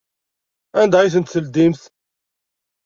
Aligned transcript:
Anda 0.81 0.97
ay 0.99 1.11
tent-tedlemt? 1.13 1.81